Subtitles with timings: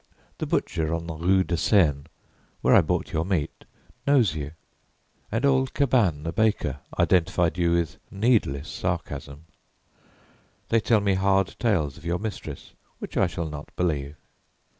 [0.39, 2.05] The butcher on the rue de Seine,
[2.61, 3.65] where I bought your meat,
[4.07, 4.53] knows you,
[5.31, 9.45] and old Cabane the baker identified you with needless sarcasm.
[10.69, 14.15] They tell me hard tales of your mistress which I shall not believe.